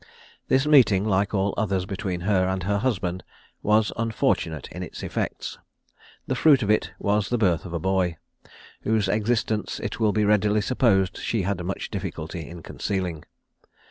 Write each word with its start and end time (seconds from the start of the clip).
This 0.47 0.65
meeting, 0.65 1.05
like 1.05 1.31
all 1.31 1.53
others 1.57 1.85
between 1.85 2.21
her 2.21 2.47
and 2.47 2.63
her 2.63 2.79
husband, 2.79 3.23
was 3.61 3.91
unfortunate 3.95 4.67
in 4.71 4.81
its 4.81 5.03
effects: 5.03 5.59
the 6.25 6.33
fruit 6.33 6.63
of 6.63 6.71
it 6.71 6.91
was 6.97 7.29
the 7.29 7.37
birth 7.37 7.65
of 7.65 7.73
a 7.73 7.79
boy, 7.79 8.17
whose 8.81 9.07
existence 9.07 9.79
it 9.79 9.99
will 9.99 10.11
be 10.11 10.25
readily 10.25 10.61
supposed 10.61 11.17
she 11.19 11.43
had 11.43 11.63
much 11.63 11.91
difficulty 11.91 12.49
in 12.49 12.63
concealing. 12.63 13.25